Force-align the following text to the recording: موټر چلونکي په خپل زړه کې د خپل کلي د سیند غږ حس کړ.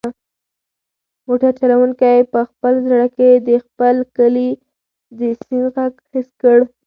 موټر 1.27 1.51
چلونکي 1.59 2.13
په 2.33 2.41
خپل 2.49 2.73
زړه 2.87 3.07
کې 3.15 3.29
د 3.47 3.49
خپل 3.65 3.95
کلي 4.15 4.49
د 5.17 5.19
سیند 5.41 5.65
غږ 5.75 5.93
حس 6.11 6.27
کړ. 6.41 6.57